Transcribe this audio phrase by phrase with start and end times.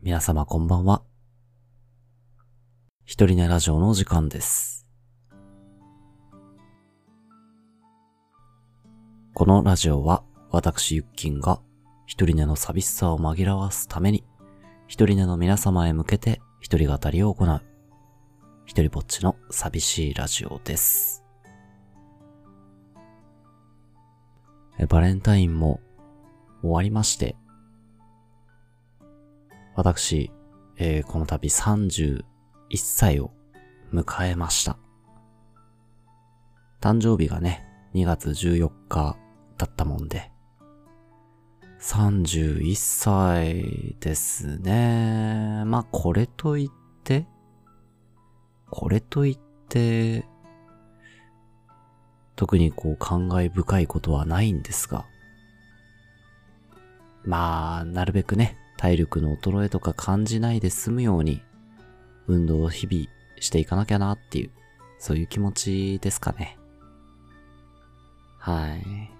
[0.00, 1.02] 皆様こんばんは。
[3.04, 4.86] 一人寝ラジオの時間です。
[9.34, 10.22] このラジオは
[10.52, 11.60] 私ゆっきんが
[12.06, 14.24] 一人寝の寂しさを紛らわすために
[14.86, 17.62] 一人寝の皆様へ向けて一人語りを行う
[18.66, 21.24] 一人ぼっちの寂しいラジオです。
[24.88, 25.80] バレンタインも
[26.62, 27.34] 終わりまして、
[29.78, 30.32] 私、
[30.76, 32.24] えーこの度31
[32.74, 33.30] 歳を
[33.94, 34.76] 迎えました。
[36.80, 37.64] 誕生日がね、
[37.94, 39.16] 2月14日
[39.56, 40.32] だったもんで、
[41.80, 45.62] 31歳ですね。
[45.64, 47.28] まあ、これといって、
[48.70, 50.26] これといって、
[52.34, 55.06] 特にこう感慨深いことはないんですが、
[57.24, 61.42] まあ、なるべくね、体力の衰えとか感じないで済むように、
[62.28, 63.06] 運動を日々
[63.40, 64.50] していかなきゃなっていう、
[64.98, 66.56] そういう気持ちですかね。
[68.38, 69.10] はい。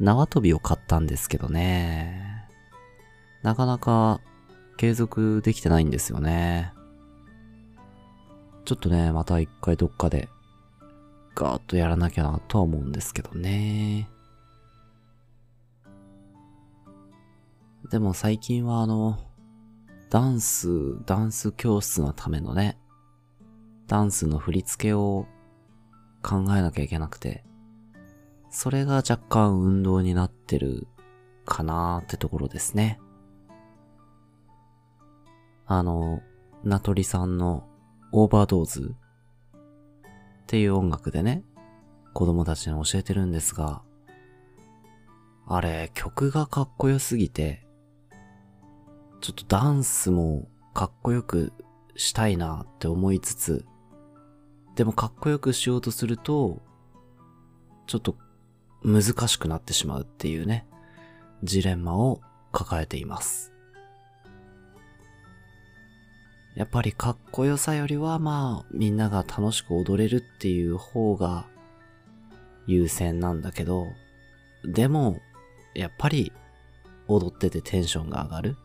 [0.00, 2.48] 縄跳びを買ったんですけどね。
[3.42, 4.20] なかなか
[4.78, 6.72] 継続できてないんですよね。
[8.64, 10.30] ちょっとね、また一回どっかで
[11.34, 14.08] ガーッとやらなきゃなとは思うんですけどね。
[17.94, 19.20] でも最近はあの、
[20.10, 20.68] ダンス、
[21.06, 22.76] ダンス教室のためのね、
[23.86, 25.28] ダンスの振り付けを
[26.20, 27.44] 考えなきゃいけなくて、
[28.50, 30.88] それが若干運動になってる
[31.44, 32.98] かなーってところですね。
[35.64, 36.20] あの、
[36.64, 37.68] ナトリさんの
[38.10, 38.96] オーバードーズ
[40.42, 41.44] っていう音楽でね、
[42.12, 43.82] 子供たちに教えてるんですが、
[45.46, 47.63] あれ、曲がかっこよすぎて、
[49.24, 51.54] ちょっとダンスもかっこよく
[51.96, 53.64] したいなって思いつつ、
[54.76, 56.60] でもかっこよくしようとすると、
[57.86, 58.18] ちょっと
[58.82, 60.66] 難しくなってしまうっていうね、
[61.42, 62.20] ジレンマを
[62.52, 63.50] 抱えています。
[66.54, 71.46] やっぱりかっこよさよりはまあみんなが楽しく踊れるっていう方が
[72.66, 73.86] 優先なんだけど、
[74.66, 75.18] でも
[75.74, 76.30] やっぱり
[77.08, 78.56] 踊っててテンションが上がる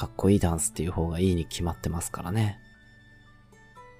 [0.00, 2.58] かっこいいダンスっていう方がいいに決まってますからね。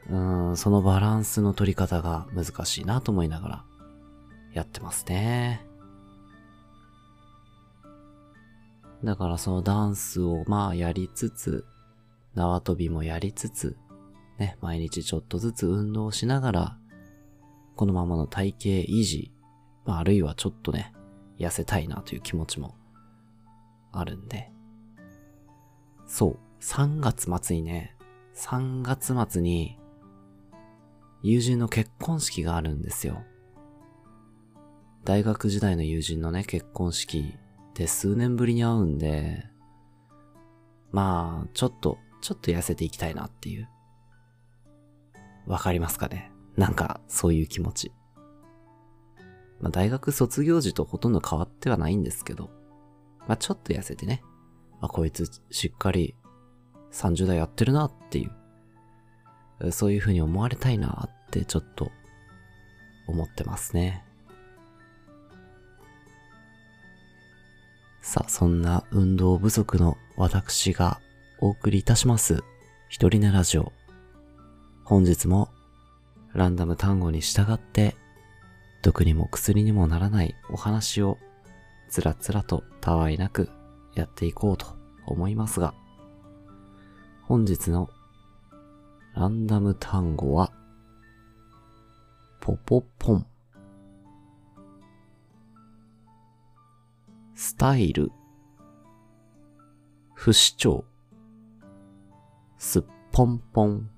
[0.08, 3.64] うーん、そのバランスの取り方が難しいなと思いながら
[4.54, 5.60] やってますね。
[9.04, 11.66] だからそのダンスをまあやりつつ、
[12.34, 13.76] 縄跳びもやりつつ、
[14.38, 16.78] ね、毎日ちょっとずつ運動しながら、
[17.76, 19.32] このままの体型維持、
[19.84, 20.94] まああるいはちょっとね、
[21.38, 22.74] 痩せたいなという気持ちも
[23.92, 24.50] あるんで、
[26.10, 27.96] そう、3月末にね、
[28.34, 29.78] 3月末に、
[31.22, 33.22] 友人の結婚式があるんですよ。
[35.04, 37.36] 大学時代の友人のね、結婚式
[37.74, 39.44] で数年ぶりに会うんで、
[40.90, 43.68] まあ、ちょっと、ちょっと痩せていきたいなっていう。
[45.46, 46.32] わかりますかね？
[46.56, 47.92] なんか、そういう気持ち。
[49.60, 52.50] まあ、大学卒業時とほとんど変わってはないんですけど、
[53.28, 54.24] まあ、ちょっと痩せてね、
[54.80, 56.14] あ、こいつしっかり
[56.92, 58.28] 30代やってるなってい
[59.60, 61.90] う、そういう風に思われたいなってちょっと
[63.06, 64.04] 思ってますね。
[68.02, 71.00] さあ、そんな運動不足の私が
[71.38, 72.42] お送りいたします。
[72.88, 73.72] 一人寝ラジオ。
[74.84, 75.50] 本日も
[76.32, 77.96] ランダム単語に従って
[78.82, 81.18] 毒にも薬にもならないお話を
[81.88, 83.50] つらつらとたわいなく
[84.00, 84.66] やっていこうと
[85.06, 85.74] 思いますが、
[87.22, 87.88] 本日の
[89.14, 90.52] ランダム単語は、
[92.40, 93.26] ポポポン。
[97.34, 98.10] スタイル。
[100.14, 100.84] 不死鳥。
[102.58, 103.90] すっぽんぽん。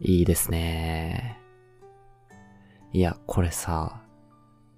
[0.00, 1.38] いいですね。
[2.92, 4.01] いや、これさ、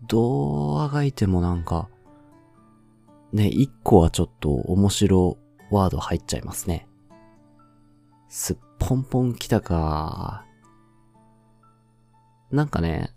[0.06, 1.88] どうあがいてもなんか、
[3.32, 5.38] ね、一個はちょっと面白
[5.70, 6.86] ワード入っちゃいますね。
[8.28, 10.44] すっぽんぽん来たか。
[12.50, 13.14] なんかね、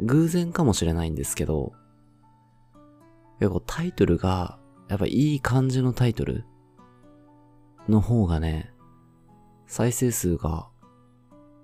[0.00, 1.72] 偶然かもしれないんですけど、
[3.38, 4.58] 結構タイトルが、
[4.88, 6.44] やっぱいい感じのタイトル
[7.88, 8.72] の方がね、
[9.66, 10.68] 再生数が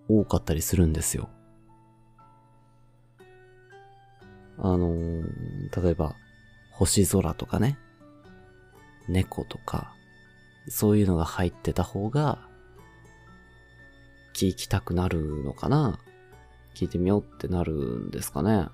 [0.09, 1.29] 多かったりするんですよ。
[4.59, 6.17] あのー例えば、
[6.71, 7.79] 星空とかね。
[9.09, 9.95] 猫とか、
[10.69, 12.39] そういうのが入ってた方が、
[14.35, 15.99] 聞きたくなるのかな
[16.75, 18.69] 聞いてみようってなるんですかね。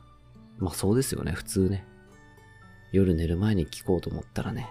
[0.59, 1.85] まあそうですよね、普通ね。
[2.91, 4.69] 夜寝る前に聞こうと思ったらね。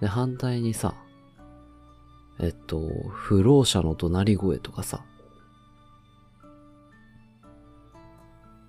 [0.00, 0.94] で、反対にさ、
[2.40, 2.80] えっと、
[3.10, 5.04] 不老者の怒鳴り声とかさ、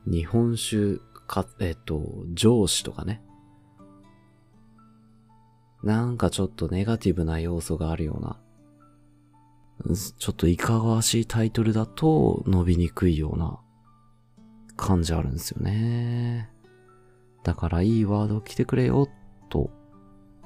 [0.06, 3.22] 日本酒か、えっと、上司とかね。
[5.84, 8.40] なんかちょっとネガティブな要素があるような、
[10.18, 13.60] ちょっといかがわしいタイトルだと伸びにくいような
[14.76, 16.50] 感じあるんですよね。
[17.44, 19.08] だからいいワード来てくれよ、
[19.50, 19.70] と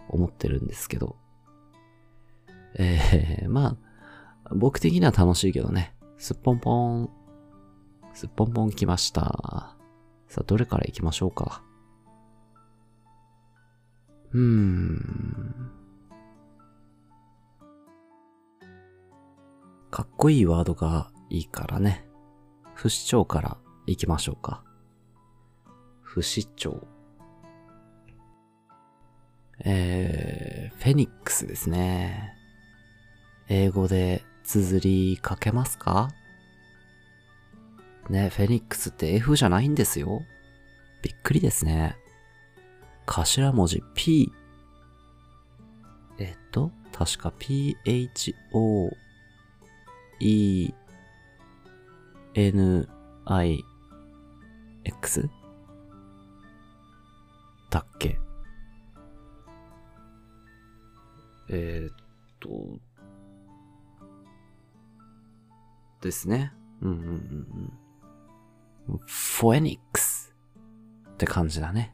[0.09, 1.15] 思ってるんですけど。
[2.77, 3.77] えー、ま
[4.45, 5.95] あ、僕的には楽しいけどね。
[6.17, 7.09] すっぽんぽん。
[8.19, 9.77] すっぽんぽん来ました。
[10.27, 11.63] さあ、どれから行きましょうか。
[14.33, 15.71] うーん。
[19.89, 22.09] かっこいいワードがいいからね。
[22.73, 23.57] 不死鳥から
[23.87, 24.65] 行きましょうか。
[26.01, 26.75] 不死鳥。
[29.63, 32.33] えー、フェニックスですね。
[33.47, 34.81] 英語で綴
[35.13, 36.09] りかけますか？
[38.09, 40.23] ね、フェニックスって F じゃないんですよ。
[41.01, 41.95] びっくりですね。
[43.05, 44.31] 頭文字 P。
[46.17, 48.91] えっと、確か PHO
[50.19, 50.73] E
[52.33, 52.89] N
[53.25, 53.63] I
[54.83, 55.29] X?
[57.69, 58.19] だっけ？
[61.51, 61.95] えー、っ
[62.39, 62.79] と、
[66.01, 66.51] ですね。
[66.81, 67.73] うんうんうんうん。
[69.05, 70.35] フォエニックス
[71.13, 71.93] って感じだね。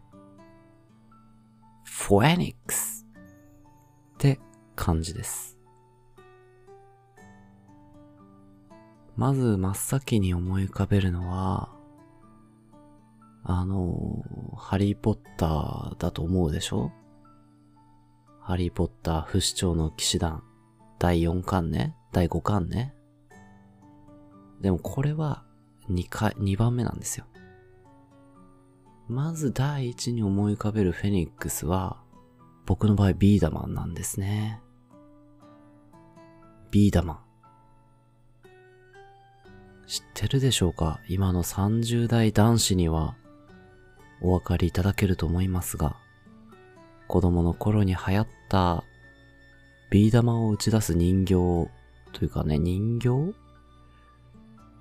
[1.84, 3.06] フォエニックス
[4.16, 4.40] って
[4.76, 5.58] 感じです。
[9.16, 11.70] まず真っ先に思い浮かべるのは、
[13.44, 14.24] あの、
[14.58, 16.92] ハリーポッターだと思うでしょ？
[18.42, 20.44] ハリーポッター不死鳥の騎士団
[21.00, 22.94] 第4巻ね第5巻ね
[24.62, 25.45] でもこれは
[25.90, 27.26] 2回、2番目なんですよ。
[29.08, 31.98] まず第一に思い浮かべるフェニックスは、
[32.66, 34.62] 僕の場合ビーダマンなんですね。
[36.72, 37.20] ビーダマン。
[39.88, 41.00] 知ってるでしょうか？
[41.08, 43.16] 今の30代男子には
[44.20, 45.96] お分かりいただけると思いますが、
[47.08, 48.84] 子供の頃に流行った
[49.92, 51.34] ビー玉を打ち出す人形
[52.12, 53.36] というかね、人形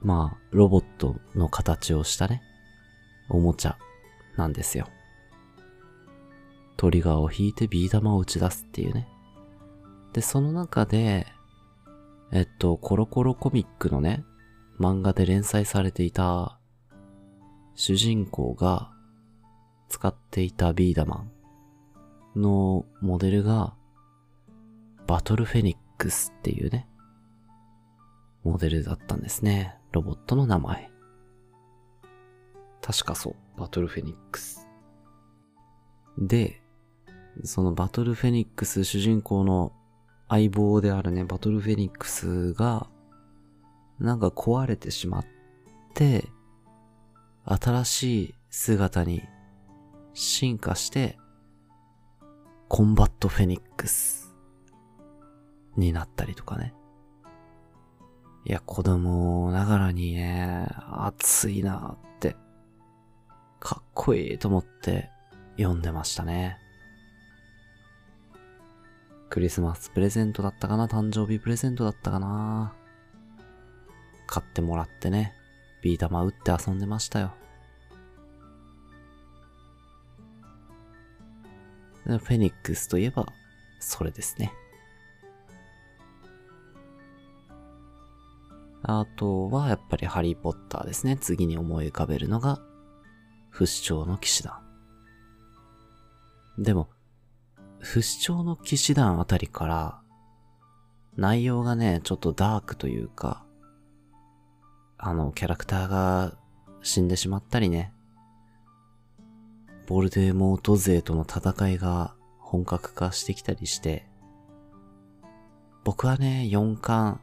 [0.04, 2.42] まあ、ロボットの形をしたね、
[3.30, 3.78] おもちゃ
[4.36, 4.86] なんですよ。
[6.76, 9.08] トリガーを引いてビー玉を打ち出すっていうね。
[10.12, 11.26] で、その中で、
[12.32, 14.24] えっと、コロコロコミックのね、
[14.78, 16.58] 漫画で連載されていた、
[17.74, 18.92] 主人公が
[19.88, 21.24] 使っていたビーダマ
[22.36, 23.74] ンのモデルが、
[25.06, 26.88] バトルフェニックスっていうね、
[28.44, 29.76] モデルだったんですね。
[29.92, 30.90] ロボットの名前。
[32.82, 33.60] 確かそう。
[33.60, 34.68] バトルフェニックス。
[36.18, 36.60] で、
[37.42, 39.72] そのバトルフェニックス主人公の
[40.28, 42.88] 相棒であるね、バトルフェニックスが、
[43.98, 45.26] なんか壊れてしまっ
[45.94, 46.28] て、
[47.44, 49.22] 新しい姿に
[50.12, 51.18] 進化して、
[52.68, 54.34] コンバットフェニックス
[55.76, 56.74] になったりとかね。
[58.46, 62.36] いや、子供ながらにね、熱いなって、
[63.58, 65.08] かっこいいと思って
[65.56, 66.58] 読んでましたね。
[69.30, 70.86] クリスマスプレゼントだったかな？
[70.86, 72.74] 誕生日プレゼントだったかな？
[74.26, 75.32] 買ってもらってね、
[75.82, 77.32] ビー玉打って遊んでましたよ。
[82.04, 83.26] フェニックスといえば、
[83.80, 84.52] それですね。
[88.86, 91.16] あとはやっぱりハリーポッターですね。
[91.16, 92.60] 次に思い浮かべるのが、
[93.48, 94.52] 不死鳥の騎士団。
[96.58, 96.90] でも、
[97.78, 100.00] 不死鳥の騎士団あたりから、
[101.16, 103.46] 内容がね、ちょっとダークというか、
[104.98, 106.34] あの、キャラクターが
[106.82, 107.90] 死んでしまったりね、
[109.86, 114.06] ボルデモート勢との戦いが本格化してきたりして、
[115.84, 117.22] 僕はね、4巻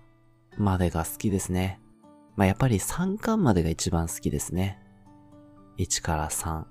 [0.57, 1.79] までが好きですね。
[2.35, 4.79] まあ、やっぱり3巻までが一番好きですね。
[5.77, 6.65] 1から3。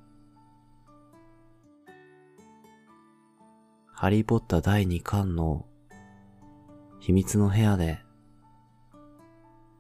[3.93, 5.67] ハリーポッター第2巻の
[7.01, 8.01] 秘密の部屋で、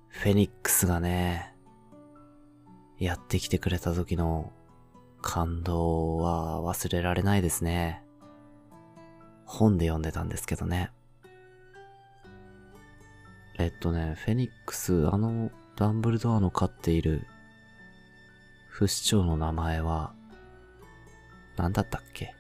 [0.08, 1.54] フェニックスがね、
[2.98, 4.52] やってきてくれた時の
[5.22, 8.02] 感動は忘れられないですね。
[9.44, 10.90] 本で読んでたんですけどね。
[13.60, 17.26] えっとね、フェニックス、あの、ダンブルドアの飼っている
[18.68, 20.14] 不死鳥の名前は、
[21.58, 22.34] 何だったっけ？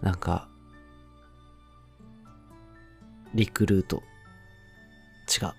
[0.00, 0.48] なんか、
[3.34, 4.02] リクルート。
[5.28, 5.52] 違う。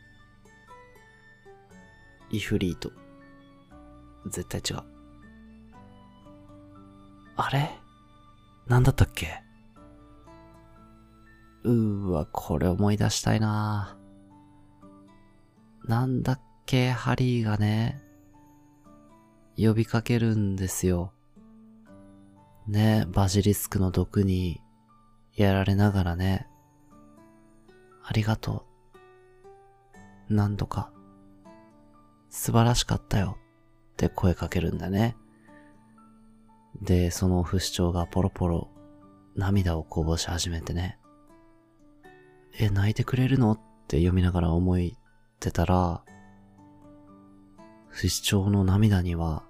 [2.31, 2.91] イフリート。
[4.25, 4.83] 絶対違う。
[7.37, 7.69] あれ？
[8.65, 9.43] なんだったっけ？
[11.63, 13.97] うーわ、これ思い出したいな
[15.85, 18.01] なんだっけ、ハリーがね、
[19.57, 21.11] 呼びかけるんですよ。
[22.67, 24.61] ね、バジリスクの毒に
[25.35, 26.47] やられながらね、
[28.03, 28.65] ありがと
[30.29, 30.33] う。
[30.33, 30.91] 何度か、
[32.29, 33.37] 素晴らしかったよ
[33.93, 35.17] って声かけるんだね。
[36.81, 38.69] で、その不死鳥がポロポロ
[39.35, 40.98] 涙をこぼし始めてね。
[42.61, 43.53] え、泣いてくれるの？
[43.53, 44.99] って読みながら思いっ
[45.39, 46.03] てたら、
[47.87, 49.43] 不死鳥の涙には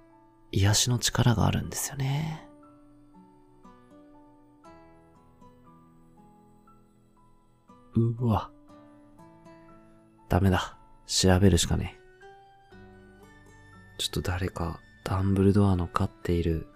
[0.52, 2.48] 癒しの力があるんですよね。
[7.96, 8.52] うわ。
[10.28, 10.78] ダメだ。
[11.06, 12.00] 調べるしかねえ。
[13.98, 16.68] ちょっと誰か、ダンブルドアの飼っている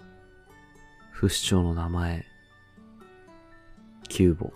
[1.13, 2.27] 不死鳥の名前、
[4.09, 4.53] キューボ。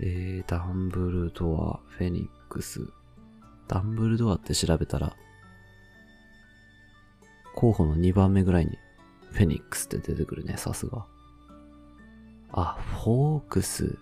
[0.00, 2.88] えー、ダンブルドア、フェニックス。
[3.66, 5.16] ダンブルドアって調べたら、
[7.54, 8.78] 候補の2番目ぐらいに、
[9.32, 11.06] フェニックスって出てくるね、さすが。
[12.52, 13.98] あ、フォークス。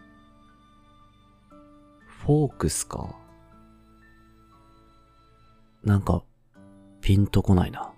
[2.07, 3.17] フォークスか。
[5.83, 6.23] なんか、
[7.01, 7.93] ピンとこないな。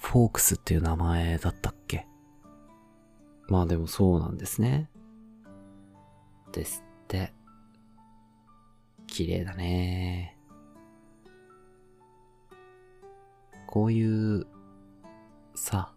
[0.00, 2.06] フォークスっていう名前だったっけ？
[3.48, 4.89] まあでもそうなんですね。
[6.52, 7.32] ですって。
[9.06, 10.36] 綺麗だね。
[13.66, 14.46] こういう、
[15.54, 15.92] さ、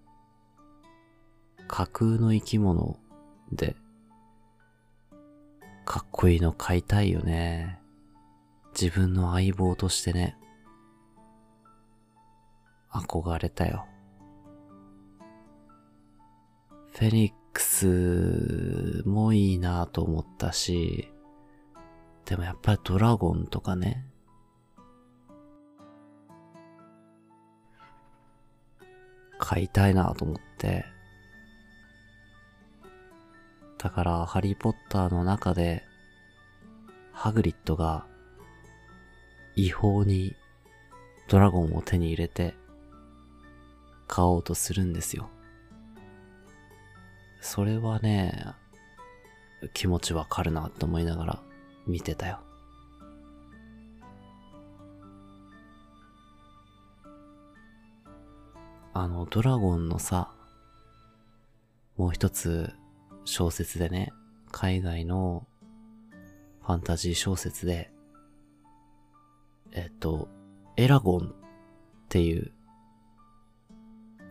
[1.68, 2.98] 架空の生き物
[3.52, 3.76] で、
[5.86, 7.80] かっこいいの飼いたいよね。
[8.80, 10.38] 自分の相棒としてね。
[12.92, 13.86] 憧れたよ。
[16.92, 21.10] フェニッククスもいいなと思ったし、
[22.26, 24.06] でもやっぱりドラゴンとかね。
[29.38, 30.86] 買いたいなと思って。
[33.78, 35.84] だから、ハリーポッターの中で、
[37.12, 38.06] ハグリッドが
[39.56, 40.36] 違法に
[41.28, 42.56] ドラゴンを手に入れて
[44.08, 45.30] 買おうとするんですよ。
[47.44, 48.56] それはね、
[49.74, 51.40] 気持ちわかるなと思いながら
[51.86, 52.40] 見てたよ。
[58.94, 60.32] あの、ドラゴンのさ、
[61.98, 62.72] もう一つ
[63.26, 64.14] 小説でね、
[64.54, 65.46] 海外の
[66.62, 67.92] ファンタジー小説で、
[69.74, 70.30] えっと、
[70.78, 71.32] エラゴンっ
[72.08, 72.54] ていう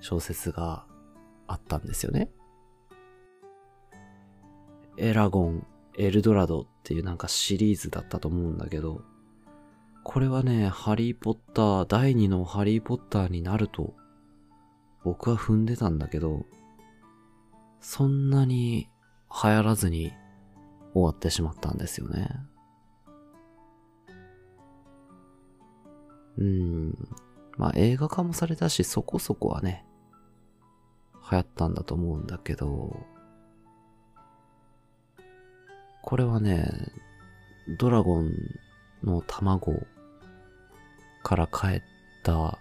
[0.01, 0.87] 小説が
[1.47, 2.31] あったんですよね。
[4.97, 9.03] エラゴン、エルドラドっていうなんかシリーズだったと思うんだけど、
[10.05, 13.95] これはね、ハリーポッター、第2のハリーポッターになると、
[15.05, 16.45] 僕は踏んでたんだけど、
[17.81, 18.89] そんなに
[19.43, 20.13] 流行らずに
[20.93, 22.29] 終わってしまったんですよね。
[26.39, 27.09] うん。
[27.57, 29.85] まあ映画化もされたしそこそこはね、
[31.31, 33.07] 流行ったんだと思うんだけど、
[36.03, 36.69] これはね、
[37.69, 38.33] ドラゴン
[39.05, 39.87] の卵
[41.23, 41.83] から帰っ
[42.23, 42.59] た、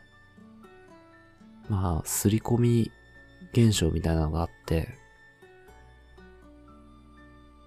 [1.67, 2.91] まあ、すり込み
[3.51, 4.89] 現象みたいなのがあって、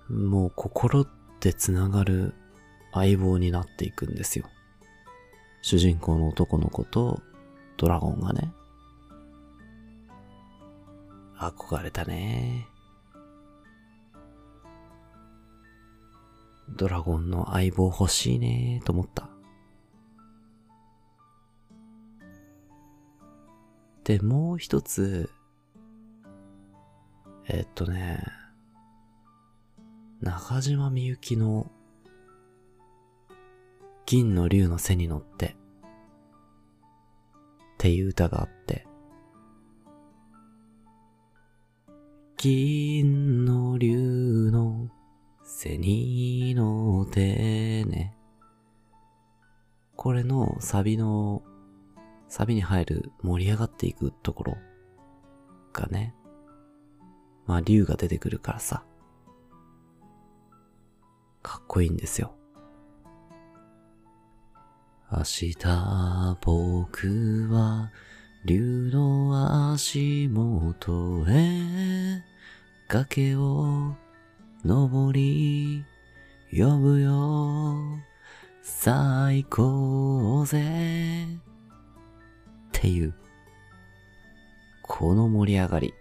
[0.08, 1.08] もう心っ
[1.40, 2.34] て繋がる
[2.92, 4.46] 相棒になっていくんですよ。
[5.60, 7.20] 主人公の男の子と
[7.76, 8.52] ドラゴンがね。
[11.36, 12.68] 憧れたね。
[16.76, 19.28] ドラゴンの相棒欲しいねと思った。
[24.04, 25.30] で、もう一つ、
[27.48, 28.22] えっとね、
[30.20, 31.70] 中島みゆきの
[34.06, 35.54] 銀の竜の背に乗ってっ
[37.78, 38.86] ていう歌があって、
[42.36, 44.88] 銀の竜の
[45.44, 48.16] 背に乗ってね。
[49.94, 51.42] これのサビの、
[52.28, 54.56] サビに入る盛り上がっていくところ
[55.72, 56.14] がね、
[57.46, 58.84] まあ竜が出てくるからさ、
[61.42, 62.34] かっこいいんですよ。
[65.12, 67.92] 明日僕は
[68.46, 72.24] 竜の足元へ
[72.88, 73.94] 崖を
[74.64, 75.84] 登り
[76.50, 77.76] 呼ぶよ。
[78.62, 81.26] 最高ぜ。
[81.26, 81.38] っ
[82.72, 83.14] ていう。
[84.82, 85.94] この盛り上がり。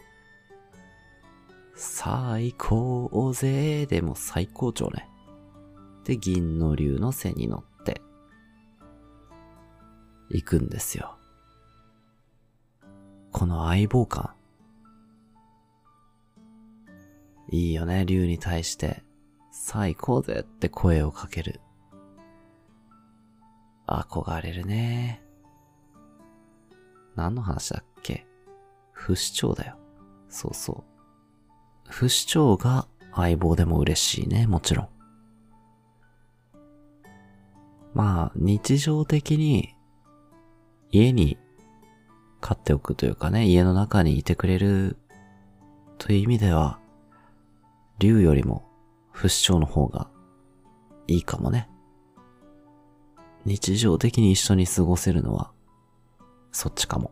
[1.76, 3.86] 最高ぜ。
[3.86, 5.10] でも最高潮ね。
[6.06, 8.02] で銀の竜の背に乗って。
[10.30, 11.18] 行くんですよ。
[13.34, 14.34] この相棒感。
[17.50, 19.04] いいよね、竜に対して、
[19.52, 21.62] さあ行こうぜって声をかける。
[23.88, 25.22] 憧れるね。
[27.16, 28.26] 何の話だっけ？
[28.92, 29.78] 不死鳥だよ。
[30.30, 30.84] そうそう。
[31.90, 34.90] 不死鳥が相棒でも嬉しいね、もちろん。
[37.94, 39.76] まあ、日常的に
[40.90, 41.38] 家に
[42.42, 44.98] 飼っておくというかね、家の中にいてくれる
[46.00, 46.80] という意味では、
[48.00, 48.64] 竜よりも
[49.12, 50.10] 不死鳥の方が
[51.08, 51.70] いいかもね。
[53.46, 55.52] 日常的に一緒に過ごせるのは、
[56.52, 57.12] そっちかも。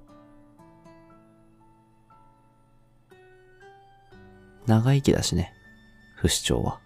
[4.66, 5.54] 長生きだしね、
[6.16, 6.80] 不死鳥は。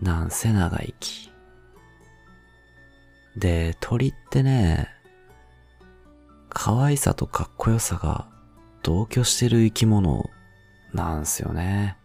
[0.00, 1.30] なんせ長生き。
[3.36, 4.88] で、鳥ってね、
[6.48, 8.28] 可愛さとかっこよさが
[8.88, 10.30] 同居してる生き物
[10.94, 11.98] なんすよね。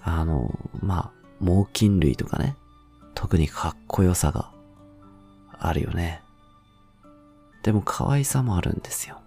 [0.00, 2.54] あの、まあ、猛禽類とかね、
[3.16, 4.52] 特にかっこよさが
[5.58, 6.22] あるよね。
[7.64, 9.20] でも可愛さもあるんですよ。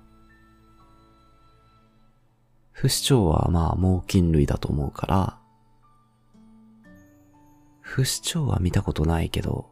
[2.72, 5.38] 不死鳥はまあ猛禽類だと思うから、
[7.82, 9.70] 不死鳥は見たことないけど、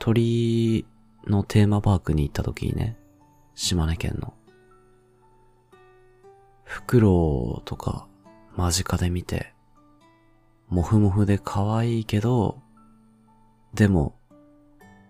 [0.00, 0.86] 鳥
[1.28, 2.96] のテーマパークに行った時にね、
[3.54, 4.34] 島根県の。
[6.64, 8.06] フクロウとか
[8.56, 9.52] 間近で見て、
[10.68, 12.62] モフモフで可愛いけど、
[13.74, 14.16] でも、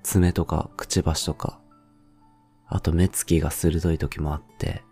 [0.02, 1.60] 爪とかくちばしとか、
[2.66, 4.82] あと目つきが鋭い時もあって、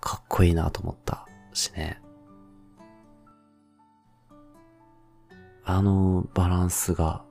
[0.00, 2.00] かっこいいなと思ったしね。
[5.64, 7.24] あのバランスが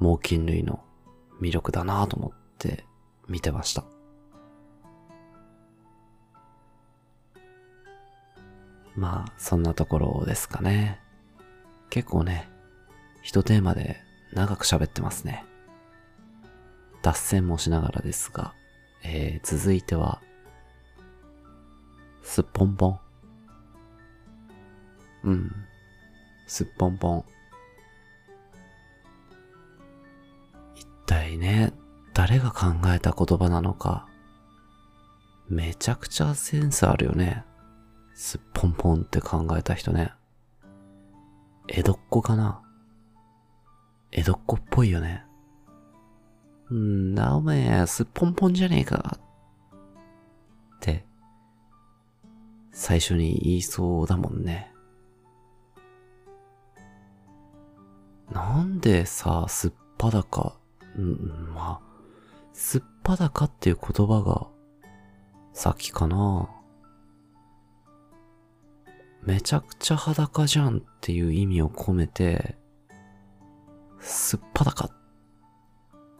[0.00, 0.82] 猛禽類の
[1.40, 2.37] 魅力だなと思って
[3.28, 3.84] 見てました。
[8.96, 11.00] まあ、そんなところですかね。
[11.88, 12.48] 結構ね、
[13.22, 14.00] 一テーマで
[14.32, 15.44] 長く喋ってますね。
[17.02, 18.54] 脱線もしながらですが、
[19.04, 20.20] えー、続いては、
[22.22, 23.00] すっぽんぽん。
[25.24, 25.52] うん。
[26.46, 27.24] すっぽんぽん。
[30.74, 31.72] 一体ね、
[32.18, 34.08] 誰が考えた言葉なのか、
[35.48, 37.44] めちゃくちゃセンスあるよね。
[38.12, 40.10] すっぽんぽんって考えた人ね。
[41.68, 42.60] 江戸っ子かな
[44.10, 45.22] 江戸っ子っぽいよね。
[46.74, 49.16] んなおめえ、すっぽんぽんじゃねえか。
[49.76, 51.06] って、
[52.72, 54.72] 最初に言いそうだもんね。
[58.32, 60.56] なんでさ、すっぱだか、
[60.98, 61.87] ん、まあ、
[62.58, 64.48] すっぱだかっていう言葉が、
[65.52, 66.50] 先かな。
[69.22, 72.58] めちゃくちゃ裸じゃんっていう意味を込めて、
[74.00, 74.90] すっぱだかっ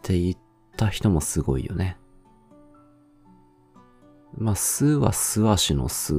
[0.02, 0.36] て言っ
[0.76, 1.98] た人もすごいよね。
[4.36, 6.14] まあ、すは素足のす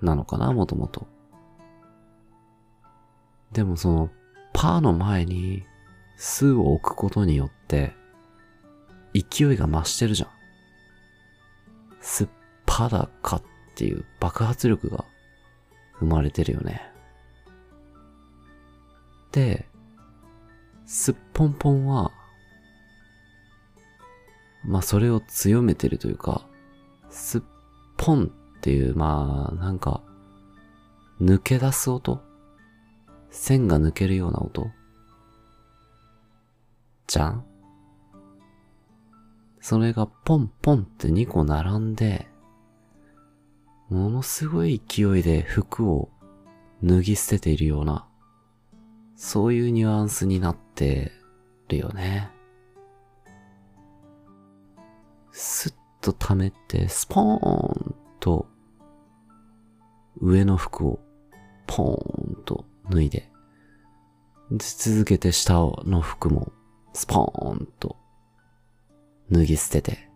[0.00, 1.06] なのかな、もともと。
[3.52, 4.10] でもその、
[4.54, 5.66] パーの前に、
[6.16, 7.99] すを置くことによって、
[9.14, 10.30] 勢いが増してるじゃん。
[12.00, 12.28] すっ
[12.66, 13.42] ぱだかっ
[13.74, 15.04] ていう爆発力が
[15.98, 16.82] 生まれてるよね。
[19.32, 19.68] で、
[20.86, 22.12] すっぽんぽんは、
[24.64, 26.46] まあそれを強めてるというか、
[27.10, 27.42] すっ
[27.96, 30.02] ぽんっていう、まあなんか、
[31.20, 32.22] 抜け出す音？
[33.30, 34.70] 線が抜けるような音？
[37.06, 37.44] じゃん？
[39.60, 42.28] それがポンポンって2個並んで、
[43.90, 46.10] ものすごい勢いで服を
[46.82, 48.06] 脱ぎ捨てているような、
[49.16, 51.12] そういうニュアンスになって
[51.68, 52.30] るよね。
[55.30, 58.46] スッと溜めて、スポーンと、
[60.20, 61.00] 上の服を
[61.66, 63.30] ポーンと脱いで、
[64.58, 66.52] 続けて下の服も
[66.92, 67.99] スポーンと
[69.30, 70.10] 脱ぎ捨てて、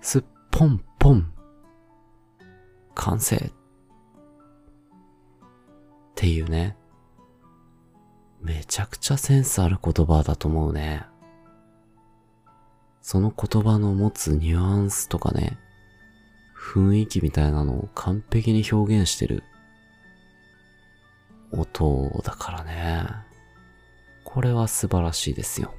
[0.00, 1.32] すっぽんぽん。
[2.94, 3.36] 完成。
[3.36, 3.40] っ
[6.14, 6.76] ていうね。
[8.40, 11.04] めちゃくちゃセンスある言葉だと思うね。
[13.02, 15.58] その言葉の持つニュアンスとかね、
[16.56, 19.44] 雰囲気みたいなのを完璧に表現してる
[21.52, 23.06] 音だからね。
[24.24, 25.72] これは素晴らしいですよ。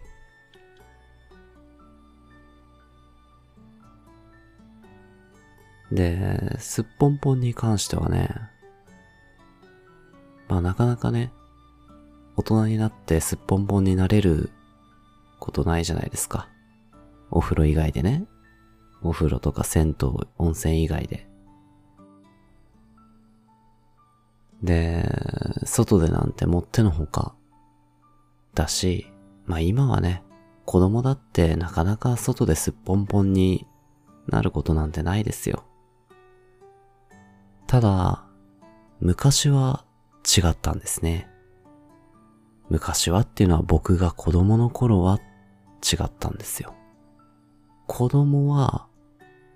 [5.92, 8.30] で、すっぽんぽんに関してはね、
[10.48, 11.32] まあなかなかね、
[12.36, 14.52] 大人になってすっぽんぽんになれる
[15.40, 16.50] ことないじゃないですか。
[17.32, 18.26] お風呂以外でね。
[19.02, 21.28] お風呂とか銭湯、温泉以外で。
[24.64, 25.08] で、
[25.66, 27.36] 外でなんてもってのほか。
[28.56, 29.08] だし、
[29.46, 30.24] まあ今はね、
[30.66, 33.68] 子供だってなかなか外ですっぽんぽんに
[34.28, 35.64] なることなんてないですよ。
[37.68, 38.26] ただ、
[39.00, 39.86] 昔は
[40.26, 41.30] 違ったんですね。
[42.70, 45.20] 昔はっていうのは僕が子供の頃は
[45.82, 46.74] 違ったんですよ。
[47.88, 48.88] 子供は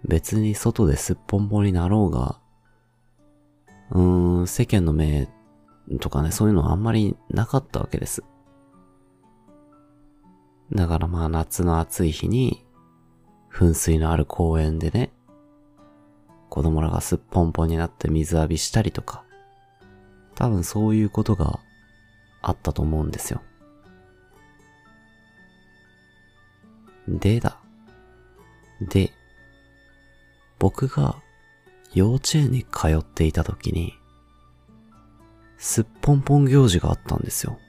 [0.05, 2.39] 別に外ですっぽんぽんになろうが、
[3.91, 5.27] うーん、世間の目
[5.99, 8.23] とかね、そういうのはあんまりなかったわけです。
[10.73, 12.65] だからまあ夏の暑い日に、
[13.51, 15.11] 噴水のある公園でね、
[16.51, 19.23] 子供らがすっぽんぽんになって水浴びしたりとか、
[20.35, 21.61] 多分そういうことが
[22.41, 23.41] あったと思うんですよ。
[27.07, 27.57] でだ。
[28.81, 29.13] で、
[30.59, 31.15] 僕が
[31.93, 33.93] 幼稚園に通っていた時に、
[35.57, 37.59] すっぽんぽん行事があったんですよ。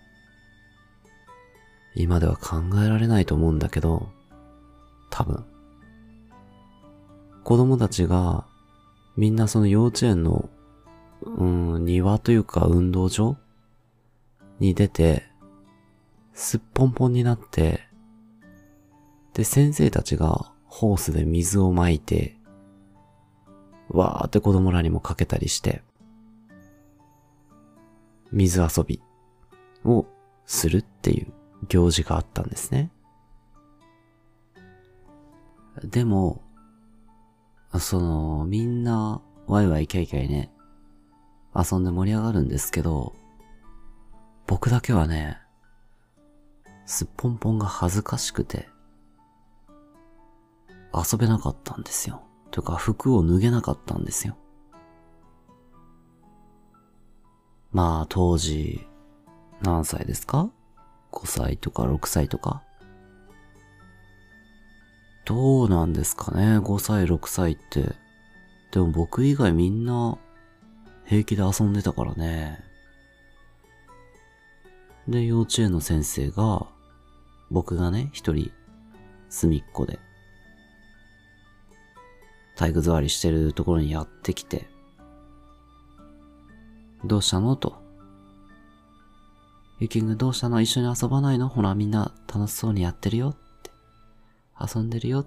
[1.95, 4.09] 今では考えられないと思うんだけど、
[5.09, 5.45] 多分。
[7.45, 8.51] 子供たちが
[9.16, 10.48] みんなその幼稚園の、
[11.22, 13.37] うん、庭というか運動場
[14.59, 15.25] に出て、
[16.33, 17.81] すっぽんぽんになって、
[19.35, 22.37] で、先生たちがホースで水をまいて、
[23.88, 25.83] わーって子供らにもかけたりして、
[28.31, 29.03] 水遊び
[29.85, 30.07] を
[30.46, 31.33] するっていう
[31.68, 32.90] 行事があったんですね。
[35.85, 36.42] でも、
[37.78, 40.52] その、みんな、ワイワイキャイキャイね、
[41.54, 43.14] 遊んで盛り上がるんですけど、
[44.46, 45.38] 僕だけはね、
[46.87, 48.68] すっぽんぽんが恥ずかしくて、
[50.94, 52.22] 遊べなかったんですよ。
[52.50, 54.37] というか、服を脱げなかったんですよ。
[57.70, 58.87] まあ、当時、
[59.62, 60.50] 何歳ですか
[61.12, 62.62] ?5 歳とか6歳とか？
[65.24, 67.94] どうなんですかね ?5 歳、6歳って。
[68.72, 70.18] でも僕以外みんな
[71.04, 72.58] 平気で遊んでたからね。
[75.06, 76.66] で、幼稚園の先生が、
[77.50, 78.50] 僕がね、一人、
[79.28, 79.98] 隅っこで、
[82.56, 84.68] 体育座りしてるところにやってきて、
[87.04, 87.56] どうしたの？
[87.56, 87.82] と。
[89.80, 90.61] ゆきんぐどうしたの？
[90.61, 91.48] 一緒に遊ばないの？
[91.48, 93.35] ほらみんな楽しそうにやってるよ。
[94.62, 95.27] 遊んでるよ。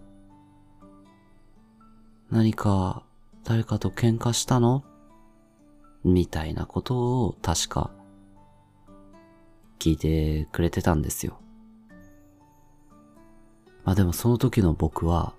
[2.32, 3.04] 何か
[3.44, 4.84] 誰かと喧嘩したの？
[6.04, 7.92] みたいなことを確か
[9.80, 11.40] 聞いてくれてたんですよ。
[13.84, 15.34] まあでもその時の僕は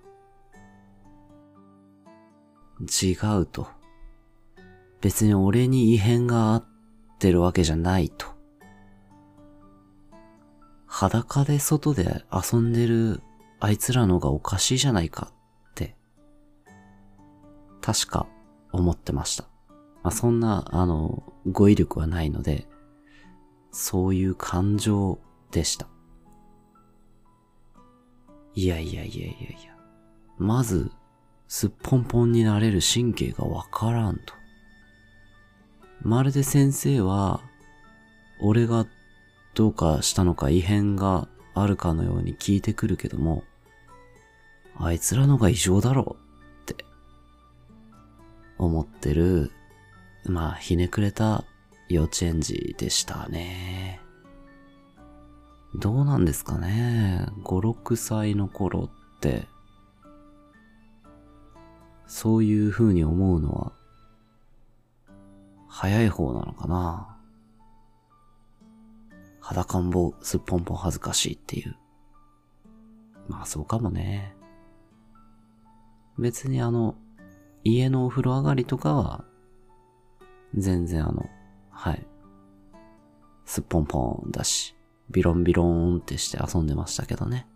[2.80, 3.68] 違うと。
[5.00, 6.64] 別に俺に異変があっ
[7.18, 8.26] てるわけじゃないと。
[10.86, 13.20] 裸で外で遊んでる
[13.60, 15.30] あいつらのがおかしいじゃないか
[15.70, 15.96] って、
[17.80, 18.26] 確か
[18.72, 19.44] 思ってました。
[20.02, 22.68] まあ、そんな、あの、語彙力はないので、
[23.72, 25.18] そういう感情
[25.50, 25.88] でした。
[28.54, 29.76] いやいやいやいやいや。
[30.38, 30.90] まず、
[31.48, 34.34] すっぽんぽんになれる神経がわからんと。
[36.02, 37.40] まるで先生は、
[38.40, 38.86] 俺が
[39.54, 43.42] どうかしたのか異変があるかのように聞いてくるけども、
[44.78, 46.84] あいつらのが異常だろうって
[48.58, 49.50] 思ってる、
[50.26, 51.44] まあひねくれた
[51.88, 54.00] 幼稚園児でしたね。
[55.74, 59.46] どうなんですかね？5、6歳の頃って、
[62.06, 63.72] そういう風に思うのは、
[65.68, 67.15] 早い方なのかな？
[69.46, 71.76] 裸んぼすっぽんぽん恥ずかしいっていう。
[73.28, 74.34] まあそうかもね。
[76.18, 76.96] 別にあの、
[77.62, 79.24] 家のお風呂上がりとかは、
[80.56, 81.30] 全然あの、
[81.70, 82.04] はい。
[83.44, 84.74] すっぽんぽんだし、
[85.10, 87.46] ビロンビローンってして遊んでましたけどね。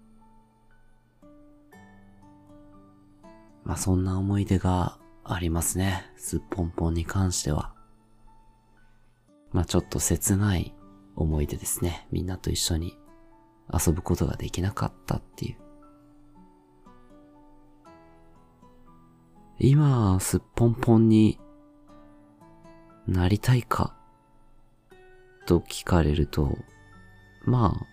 [3.65, 6.09] まあそんな思い出がありますね。
[6.17, 7.75] すっぽんぽんに関しては。
[9.51, 10.73] まあちょっと切ない
[11.17, 12.07] 思い出ですね。
[12.11, 12.97] みんなと一緒に
[13.73, 15.57] 遊ぶことができなかったっていう。
[19.59, 21.39] 今、すっぽんぽんに
[23.07, 23.95] なりたいか
[25.47, 26.57] と聞かれると、
[27.45, 27.87] まあ、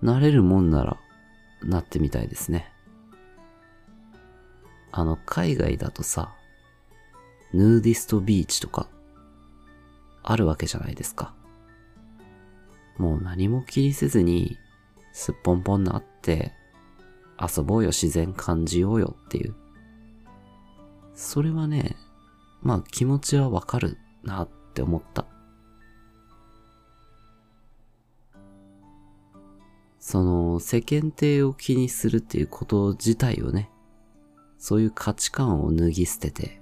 [0.00, 0.98] なれるもんなら
[1.62, 2.70] なってみたいですね。
[4.92, 6.34] あの、海外だとさ、
[7.52, 8.88] ヌーディストビーチとか、
[10.24, 11.34] あるわけじゃないですか。
[12.98, 14.56] もう何も気にせずに、
[15.12, 16.52] すっぽんぽんなって、
[17.38, 19.54] 遊ぼうよ自然感じようよっていう。
[21.14, 21.96] それはね、
[22.62, 25.26] まあ気持ちはわかるなって思った。
[29.98, 33.70] その世間体を気にするっていうこと自体をね、
[34.58, 36.60] そういう価値観を脱ぎ捨てて、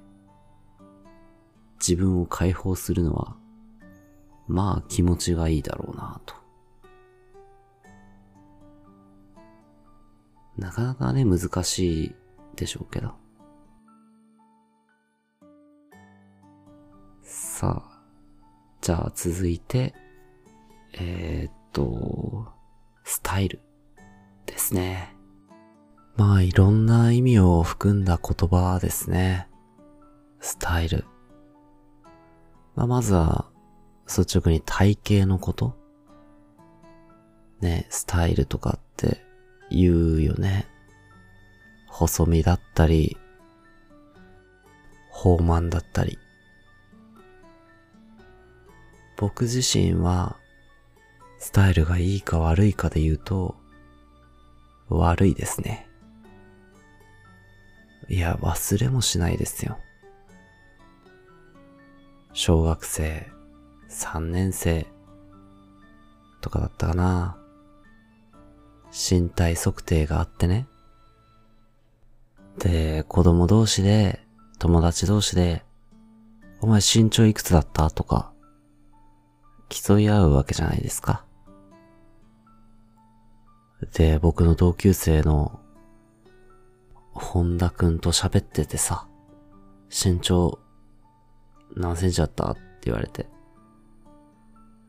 [1.81, 3.37] 自分を解放するのは、
[4.49, 6.35] まあ気持ちがいいだろうなと。
[10.59, 12.15] なかなかね、難しい
[12.57, 13.15] でしょうけど。
[17.23, 18.03] さあ、
[18.81, 19.95] じゃあ続いて、
[20.95, 22.53] えー、っと、
[23.05, 23.61] スタイル
[24.47, 25.17] ですね。
[26.17, 29.49] まあいろんな意味を含んだ言葉ですね。
[30.41, 31.07] スタイル。
[32.75, 33.52] まあまずは、
[34.17, 35.75] 率直に体型のこと？
[37.61, 39.25] ね、スタイルとかって
[39.71, 40.67] 言うよね。
[41.87, 43.17] 細身だったり、
[45.25, 46.19] 豊満だったり。
[49.17, 50.37] 僕自身は、
[51.39, 53.55] スタイルがいいか悪いかで言うと、
[54.89, 55.89] 悪いですね。
[58.09, 59.79] いや、忘れもしないですよ。
[62.33, 63.31] 小学生、
[63.93, 64.87] 3年生、
[66.41, 67.37] とかだったかな。
[68.91, 70.67] 身体測定があってね。
[72.59, 74.27] で、子供同士で、
[74.59, 75.65] 友達同士で、
[76.61, 77.91] お前身長いくつだった？
[77.91, 78.33] とか、
[79.69, 81.25] 競い合うわけじゃないですか。
[83.95, 85.61] で、僕の同級生の
[87.13, 89.07] 本田くんと喋っててさ、
[89.91, 90.59] 身長
[91.75, 92.53] 何センチあった？
[92.53, 93.27] って言われて、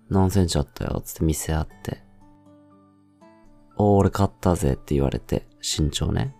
[0.09, 2.03] 何センチあったよつって見せ合って、
[3.77, 6.35] おー俺買ったぜって言われて、身長ね。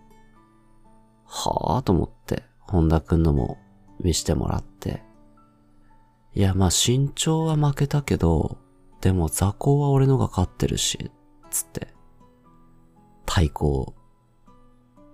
[1.24, 3.58] はぁと思って、本田くんのも
[4.00, 5.02] 見してもらって、
[6.34, 8.58] いやまあ身長は負けたけど、
[9.00, 11.10] でも座高は俺のが勝ってるし、
[11.50, 11.88] つって、
[13.26, 13.94] 対抗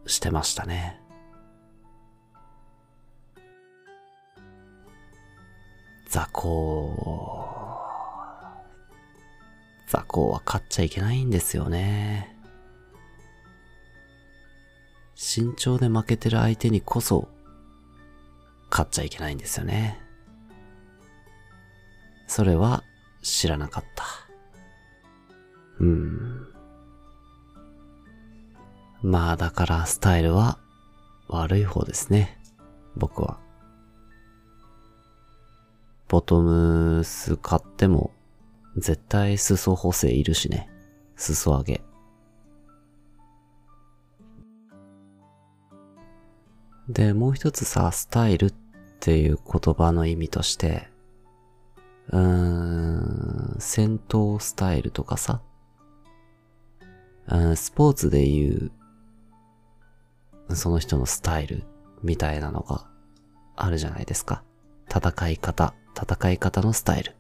[0.06, 1.00] してましたね。
[6.08, 7.59] 雑魚、
[9.90, 12.37] 雑魚は勝っちゃいけないんですよね。
[15.16, 17.26] 身長で負けてる相手にこそ、
[18.70, 20.00] 勝っちゃいけないんですよね。
[22.29, 22.85] それは
[23.20, 24.05] 知らなかった。
[25.81, 26.46] うん。
[29.03, 30.61] まあだからスタイルは
[31.26, 32.38] 悪い方ですね。
[32.96, 33.40] 僕は。
[36.07, 38.12] ボトムス買っても
[38.76, 40.68] 絶対裾補正いるしね。
[41.16, 41.83] 裾上げ。
[46.88, 48.54] で、もう一つさ、スタイルっ
[49.00, 50.88] ていう言葉の意味として、
[52.09, 55.40] うーん、戦闘スタイルとかさ、
[57.28, 58.72] うん、スポーツで言う
[60.54, 61.64] その人のスタイル
[62.02, 62.87] みたいなのが
[63.56, 64.42] あるじゃないですか。
[64.88, 67.14] 戦い方、戦い方のスタイル。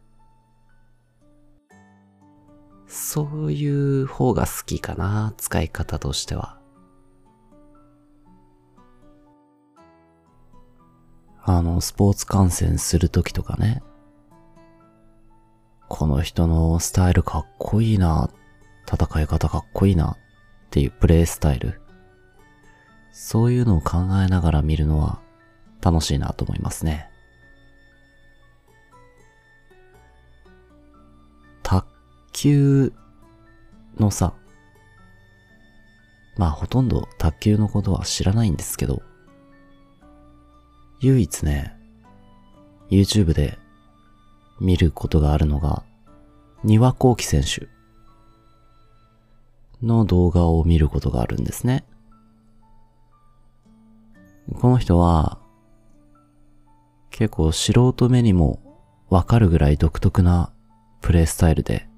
[2.90, 6.58] そういう方が好きかな、使い方としては。
[11.44, 13.80] あの、スポーツ観戦するときとかね。
[15.88, 18.28] この人のスタイルかっこいいな、
[18.92, 20.16] 戦い方かっこいいなっ
[20.70, 21.80] ていうプレイスタイル。
[23.12, 25.20] そういうのを考えながら見るのは
[25.80, 27.09] 楽しいなと思いますね。
[32.32, 32.92] 球
[33.98, 34.34] のさ、
[36.36, 39.02] まあほとんど卓球のことは知らないんですけど、
[41.00, 41.76] 唯一ね、
[42.90, 43.58] YouTube で
[44.60, 45.82] 見ることがあるのが、
[46.64, 47.68] 庭幸輝選手
[49.84, 51.84] の動画を見ることがあるんですね。
[54.60, 55.38] この人は、
[57.10, 58.60] 結構素人目にも
[59.08, 60.52] わかるぐらい独特な
[61.00, 61.89] プレイスタイルで、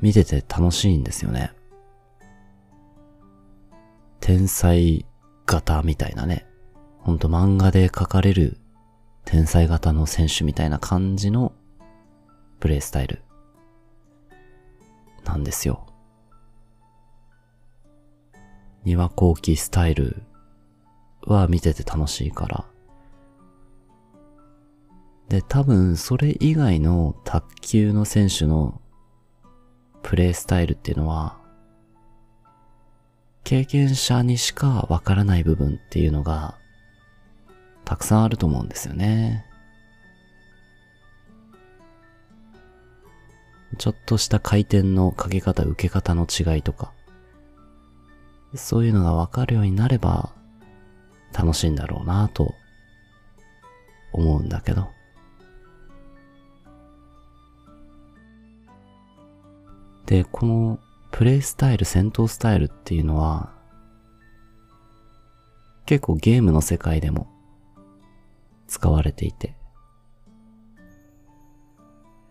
[0.00, 1.52] 見てて楽しいんですよね。
[4.20, 5.06] 天才
[5.46, 6.46] 型みたいなね。
[6.98, 8.58] ほんと漫画で描かれる
[9.24, 11.52] 天才型の選手みたいな感じの
[12.58, 13.22] プレイスタイル
[15.24, 15.86] なんですよ。
[18.84, 20.22] 庭後期スタイル
[21.26, 22.64] は見てて楽しいから。
[25.28, 28.80] で、多分それ以外の卓球の選手の
[30.06, 31.36] プレイスタイルっていうのは、
[33.42, 36.56] 経験者にしかわからない部分っていうのが
[37.84, 39.44] たくさんあると思うんですよね。
[43.78, 46.92] ちょっとした回転のかけ方、受け方の違いとか、
[48.54, 50.30] そういうのがわかるようになれば
[51.36, 52.54] 楽しいんだろうなと
[54.12, 54.95] 思うんだけど。
[60.06, 60.78] で、この
[61.10, 63.52] プレイスタイル、戦闘スタイルっていうのは、
[65.84, 67.28] 結構ゲームの世界でも
[68.66, 69.56] 使われていて。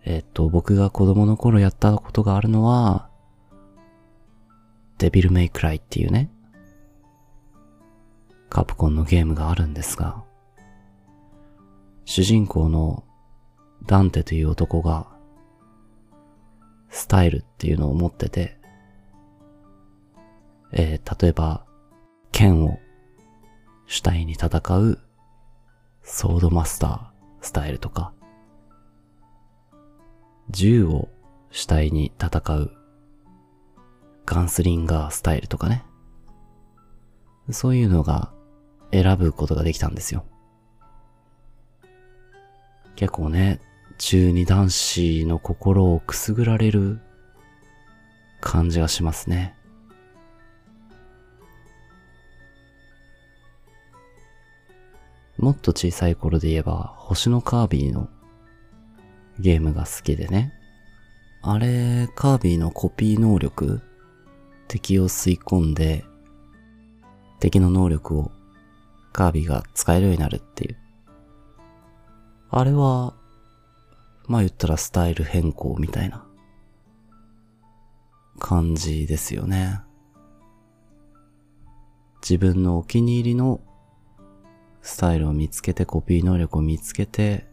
[0.04, 3.10] えっと、僕が子供の頃やったことがあるのは、
[4.98, 6.30] デビルメイクライっていうね、
[8.50, 10.24] カプコンのゲームがあるんですが、
[12.06, 13.04] 主人公の
[13.88, 15.15] ダンテという男が、
[16.96, 18.58] スタイルっていうのを持ってて、
[20.72, 21.66] えー、例えば、
[22.32, 22.80] 剣を
[23.86, 25.00] 主体に戦う
[26.04, 27.02] ソードマスター
[27.42, 28.14] スタイルとか、
[30.50, 31.10] 銃を
[31.52, 32.72] 主体に戦う
[34.26, 35.84] ガンスリンガースタイルとかね。
[37.52, 38.32] そういうのが
[38.94, 40.24] 選ぶことができたんですよ。
[42.96, 43.60] 結構ね、
[43.98, 47.00] 中二男子の心をくすぐられる
[48.42, 49.56] 感じがしますね。
[55.38, 58.10] もっと小さい頃で言えば、星のカービィの
[59.40, 60.54] ゲームが好きでね。
[61.42, 63.82] あれ、カービィのコピー能力
[64.68, 66.06] 敵を吸い込んで、
[67.40, 68.32] 敵の能力を
[69.14, 70.78] カービィが使えるようになるっていう。
[72.50, 73.14] あれは、
[74.28, 76.26] まあ言ったらスタイル変更みたいな
[78.40, 79.80] 感じですよね。
[82.22, 83.62] 自分のお気に入りの
[84.82, 87.48] スタイルを見つけて、コピー能力を見つけて、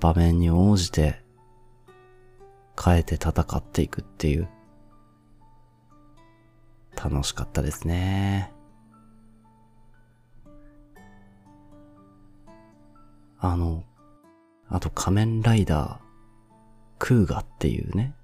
[0.00, 1.22] 場面に応じて、
[2.82, 4.48] 変えて戦っていくっていう、
[6.96, 8.52] 楽しかったですね。
[13.38, 13.84] あの、
[14.70, 15.98] あと仮面ライダー、
[16.98, 18.14] クーガっていうね、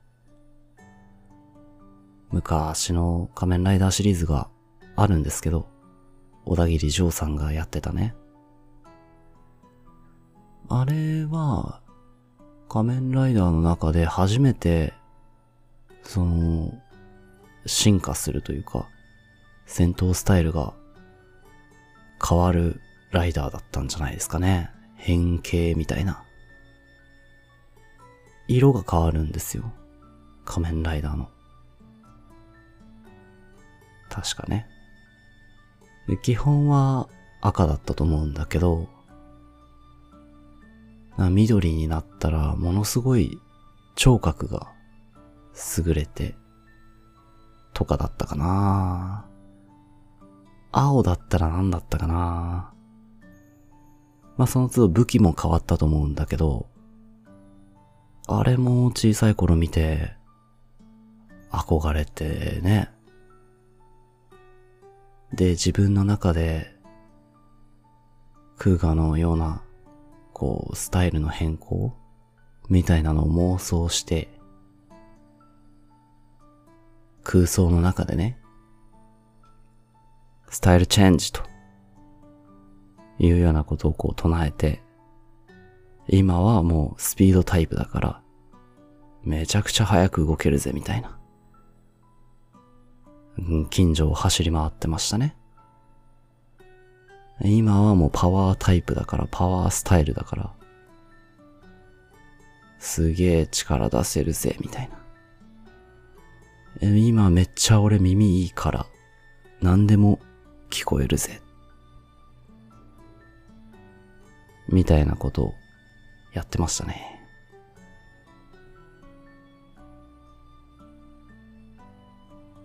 [2.31, 4.49] 昔の仮面ライダーシリーズが
[4.95, 5.67] あるんですけど、
[6.45, 8.15] 小田切丈さんがやってたね。
[10.69, 11.81] あれは、
[12.69, 14.93] 仮面ライダーの中で初めて、
[16.03, 16.73] その、
[17.67, 18.89] 進化するというか、
[19.67, 20.75] 戦闘スタイルが
[22.25, 22.81] 変わる
[23.11, 24.71] ライダーだったんじゃないですかね。
[24.97, 26.26] 変形みたいな。
[28.49, 29.73] 色が変わるんですよ。
[30.45, 31.29] 仮面ライダーの。
[34.09, 34.67] 確かね。
[36.23, 37.09] 基本は
[37.41, 38.89] 赤だったと思うんだけど、
[41.19, 43.39] 緑になったらものすごい
[43.95, 44.73] 聴覚が
[45.79, 46.37] 優れて、
[47.73, 49.27] とかだったかな
[50.73, 52.73] 青だったら何だったかな
[54.37, 56.67] まあその都度武器も変わったと思うんだけど、
[58.29, 60.13] あれも小さい頃見て、
[61.53, 62.91] 憧れてね。
[65.33, 66.75] で、自分の中で、
[68.59, 69.63] 空ガのような、
[70.33, 71.93] こう、スタイルの変更
[72.69, 74.29] みたいなのを妄想して、
[77.23, 78.41] 空想の中でね、
[80.51, 81.43] スタイルチェンジと
[83.21, 84.83] いうようなことをこう唱えて、
[86.09, 88.23] 今はもうスピードタイプだから、
[89.25, 91.19] めちゃくちゃ速く動けるぜみたいな。
[93.71, 95.37] 近所を走り回ってましたね。
[97.43, 100.53] 今はもうパワータイプだから、パワースタイルだから、
[102.79, 104.97] すげえ力出せるぜ、みたいな。
[106.97, 108.87] 今めっちゃ俺耳いいから、
[109.61, 110.21] 何でも
[110.71, 111.41] 聞こえるぜ。
[114.69, 115.55] みたいなことを
[116.37, 117.19] やってましたね。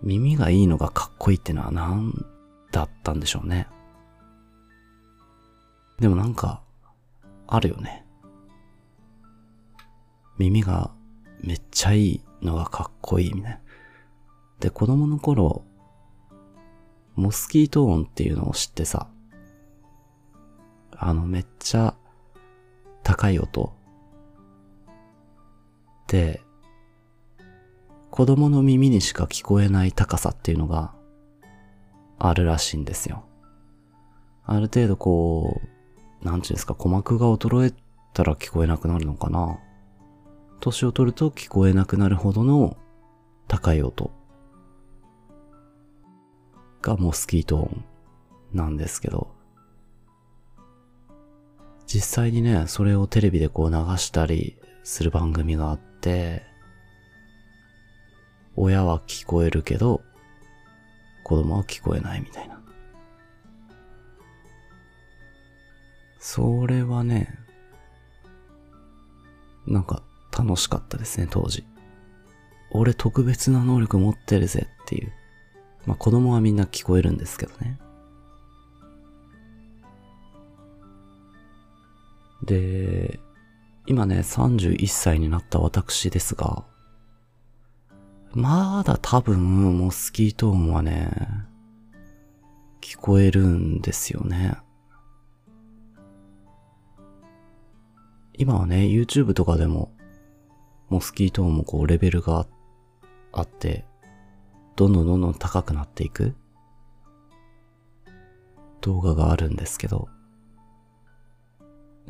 [0.02, 2.12] 耳がいいのがかっこいいってのは何
[2.70, 3.66] だったんでしょうね。
[6.00, 6.60] でもなんか、
[7.46, 8.04] あるよね。
[10.36, 10.90] 耳が
[11.40, 13.60] めっちゃいいのがかっこいいみたいな。
[14.60, 15.64] で、子供の頃、
[17.14, 19.08] モスキート音っていうのを知ってさ、
[20.94, 21.94] あの、めっちゃ
[23.02, 23.72] 高い音。
[26.06, 26.42] で、
[28.10, 30.94] 子供の耳にしか聞こえない高さっていうのが
[32.18, 33.24] あるらしいんですよ。
[34.44, 35.60] ある程度こ
[36.22, 37.74] う、なんちゅうんですか、鼓膜が衰え
[38.12, 39.58] たら聞こえなくなるのかな。
[40.60, 42.76] 年を取ると聞こえなくなるほどの
[43.48, 44.12] 高い音
[46.80, 47.84] がモスキート音
[48.52, 49.34] なんですけど、
[51.92, 56.42] 実際にね、それをテレビでこう流したりする番組があって、
[58.56, 60.00] 親は聞こえるけど、
[61.22, 62.62] 子供は聞こえないみたいな。
[66.18, 67.38] それはね、
[69.66, 70.02] なんか
[70.34, 71.62] 楽しかったですね、当時。
[72.70, 75.12] 俺特別な能力持ってるぜっていう。
[75.84, 77.78] まあ子供はみんな聞こえるんですけどね。
[82.44, 83.20] で、
[83.86, 86.64] 今ね、31歳になった私ですが、
[88.34, 91.10] まだ多分、モスキート音はね、
[92.80, 94.56] 聞こえるんですよね。
[98.34, 99.92] 今はね、YouTube とかでも、
[100.88, 102.46] モスキート音もこうレベルが
[103.32, 103.84] あって、
[104.76, 106.34] どんどんどんどん高くなっていく
[108.80, 110.08] 動画があるんですけど、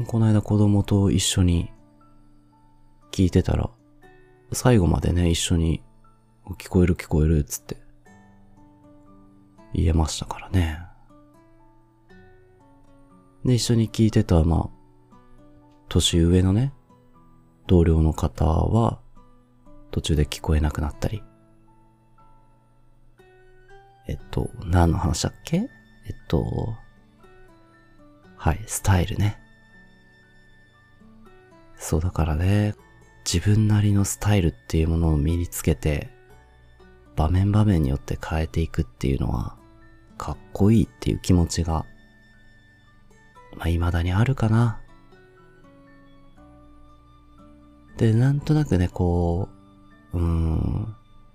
[0.06, 1.70] この間子供と一緒に
[3.12, 3.70] 聞いてたら、
[4.52, 5.82] 最後までね、一緒に
[6.58, 7.76] 聞こえる聞こえるっつって
[9.72, 10.80] 言えましたからね。
[13.44, 15.16] で、一緒に聞いてた、まあ、
[15.88, 16.72] 年上のね、
[17.66, 19.00] 同僚の方は、
[19.90, 21.22] 途中で聞こえなくなったり。
[24.08, 25.56] えっと、何の話だっけ？
[25.58, 25.68] えっ
[26.28, 26.74] と、
[28.36, 29.38] はい、スタイルね。
[31.82, 32.76] そうだからね、
[33.24, 36.10] 自分なりのスタイルっていうものを身につけて、
[37.16, 39.56] 場面場面によって変えていくっていうのは、
[40.16, 41.84] かっこいいっていう気持ちが、
[43.56, 44.80] まあ、未だにあるかな。
[47.96, 49.48] で、なんとなくね、こ
[50.12, 50.94] う、うーん、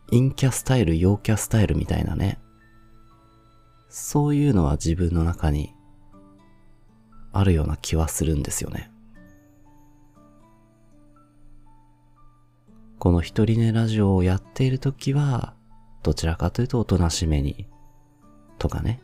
[0.09, 2.39] 陰キャスタイル、陽キャスタイルみたいなね。
[3.89, 5.73] そういうのは自分の中に
[7.33, 8.89] あるような気はするんですよね。
[12.99, 15.53] この一人寝ラジオをやっているときは、
[16.01, 17.67] どちらかというとおとなしめに、
[18.57, 19.01] とかね。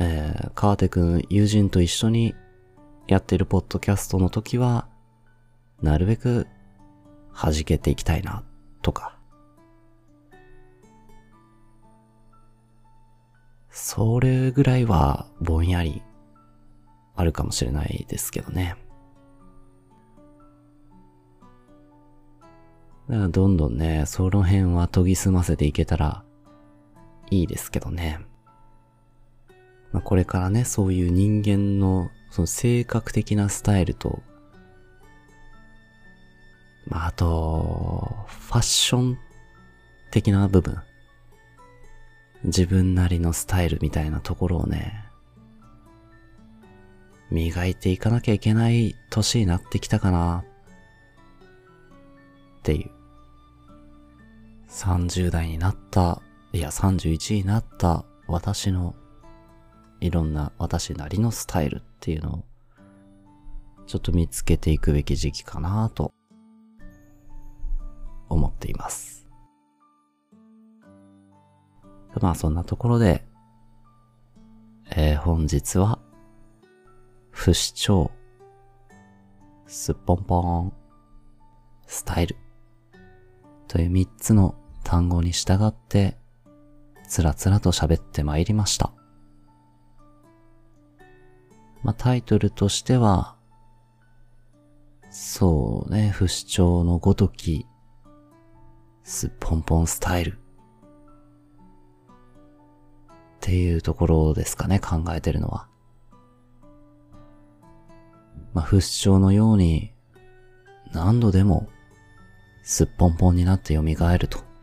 [0.00, 2.34] えー、川手くん友人と一緒に
[3.06, 4.88] やっているポッドキャストの時は、
[5.80, 6.48] なるべく
[7.32, 8.42] 弾けていきたいな、
[8.82, 9.16] とか。
[13.70, 16.02] それぐらいはぼんやり
[17.14, 18.76] あるかもしれないですけどね。
[23.08, 26.24] だからどんどんね、その辺は研ぎ澄ませていけたら
[27.30, 28.20] いいですけどね。
[29.92, 34.22] まあ、これからね、そういう人間のその性格的なスタイルと、
[36.86, 39.18] まあ、あと、ファッション
[40.10, 40.78] 的な部分。
[42.44, 45.04] 自分なりのスタイルみたいなところをね、
[47.30, 50.44] 磨いていかなきゃいけない年になってきたかな、
[52.58, 52.93] っていう。
[54.74, 56.20] 30代になった、
[56.52, 58.96] いや31になった私の
[60.00, 62.44] いろんな私なりのスタイルっていうのを
[63.86, 66.12] ちょっと見つけていくべき時期かなと
[68.28, 69.28] 思っています。
[72.20, 73.24] まあそんなところで、
[74.90, 76.00] えー、本日は
[77.30, 78.10] 不死鳥、
[79.66, 80.72] すっぽんぽん、
[81.86, 82.36] スタイル
[83.68, 86.16] という三つの単語に従って、
[87.08, 88.92] つらつらと喋ってまいりました。
[91.82, 93.36] まあ、タイトルとしては、
[95.10, 97.66] そうね、不死鳥のごとき、
[99.02, 100.32] すっぽんぽんスタイル。
[100.32, 100.36] っ
[103.40, 105.68] ていうところですかね、考えてるのは。
[108.54, 109.92] まあ、不死鳥のように、
[110.92, 111.68] 何度でも、
[112.62, 114.53] すっぽんぽんになって蘇ると。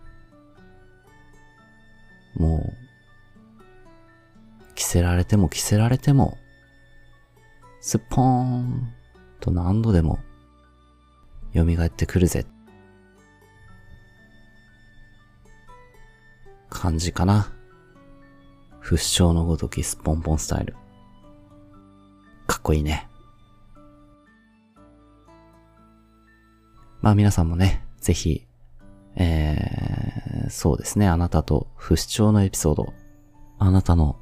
[2.36, 3.63] もう、
[4.75, 6.38] 着せられても着せられても、
[7.79, 8.93] すっぽーん
[9.39, 10.19] と何度でも、
[11.53, 12.45] 蘇ってくるぜ。
[16.69, 17.51] 感じかな。
[18.79, 20.73] 不死鳥のごときすっぽんぽんスタイル。
[22.47, 23.07] かっこいいね。
[27.01, 28.47] まあ皆さんもね、ぜひ、
[29.16, 32.93] えー、そうですね、あなたと不死鳥のエピソード、
[33.59, 34.18] あなたの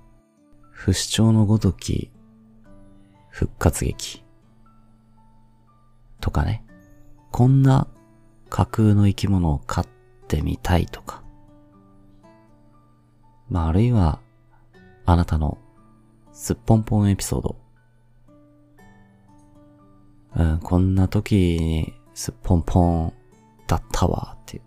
[0.72, 2.12] 不死鳥のごとき
[3.30, 4.24] 復活劇。
[6.22, 6.64] とかね、
[7.32, 7.88] こんな
[8.50, 9.88] 架空の生き物を飼っ
[10.28, 11.24] てみたいとか、
[13.50, 14.20] まああるいは、
[15.06, 15.58] あなたの
[16.34, 17.56] すっぽんぽんエピソード、
[20.36, 23.14] うん、こんな時にすっぽんぽん
[23.68, 24.64] だったわっていう。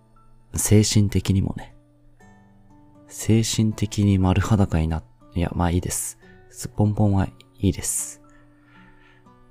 [0.55, 1.75] 精神的にもね。
[3.07, 5.03] 精神的に丸裸にな、
[5.35, 6.17] いや、まあいいです。
[6.49, 7.27] すっぽんぽんは
[7.59, 8.21] いいです。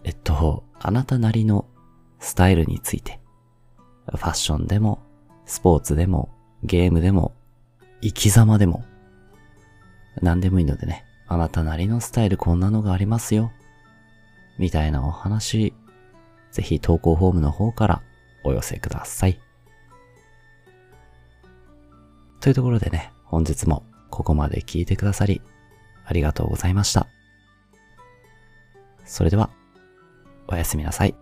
[0.05, 1.67] えっと、あなたなりの
[2.19, 3.21] スタイルについて、
[4.11, 5.03] ファッションでも、
[5.45, 6.31] スポーツでも、
[6.63, 7.35] ゲームでも、
[8.01, 8.85] 生き様でも、
[10.21, 13.53] 何でもいいのでね、あなたなりのスタイルこんなのがありますよ。
[14.59, 15.73] みたいなお話
[16.53, 18.03] ぜひ投稿フォームの方から
[18.45, 19.41] お寄せください。
[22.43, 25.40] というところでね、本日もここまで聞いてくださり、
[26.05, 27.07] ありがとうございました。
[29.05, 29.49] それでは、
[30.49, 31.14] おやすみなさい。